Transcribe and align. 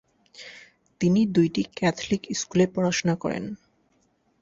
তিনি 1.01 1.21
দুইটি 1.35 1.61
ক্যাথলিক 1.77 2.21
স্কুলে 2.31 2.65
পড়াশোনা 2.67 3.15
করেন। 3.15 3.43